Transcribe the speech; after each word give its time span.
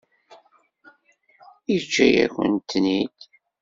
Yeǧǧa-yakent-ten-id? 1.71 3.17